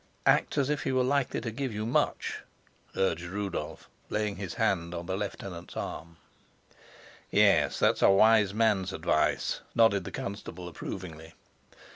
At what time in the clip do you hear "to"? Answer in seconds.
1.41-1.51